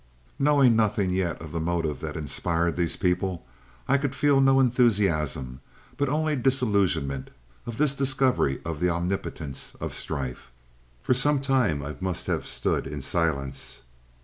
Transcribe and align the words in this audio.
Knowing 0.39 0.75
nothing 0.75 1.11
yet 1.11 1.39
of 1.39 1.51
the 1.51 1.59
motive 1.59 1.99
that 1.99 2.15
inspired 2.17 2.75
these 2.75 2.95
people, 2.95 3.45
I 3.87 3.99
could 3.99 4.15
feel 4.15 4.41
no 4.41 4.59
enthusiasm, 4.59 5.59
but 5.95 6.09
only 6.09 6.35
disillusionment 6.35 7.29
at 7.67 7.75
this 7.77 7.93
discovery 7.93 8.61
of 8.65 8.79
the 8.79 8.89
omnipotence 8.89 9.75
of 9.79 9.93
strife. 9.93 10.49
"For 11.03 11.13
some 11.13 11.39
time 11.39 11.83
I 11.85 11.97
must 11.99 12.25
have 12.25 12.47
stood 12.47 12.87
in 12.87 13.03
silence. 13.03 13.81